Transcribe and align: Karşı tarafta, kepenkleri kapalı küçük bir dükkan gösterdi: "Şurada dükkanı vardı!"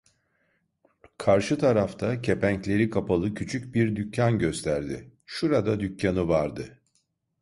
Karşı 1.17 1.57
tarafta, 1.59 2.21
kepenkleri 2.21 2.89
kapalı 2.89 3.33
küçük 3.33 3.75
bir 3.75 3.95
dükkan 3.95 4.39
gösterdi: 4.39 5.11
"Şurada 5.25 5.79
dükkanı 5.79 6.27
vardı!" 6.27 6.79